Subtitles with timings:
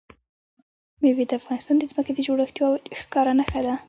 [1.01, 3.73] مېوې د افغانستان د ځمکې د جوړښت یوه ښکاره نښه ده.